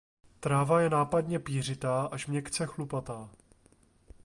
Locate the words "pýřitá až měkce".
1.39-2.65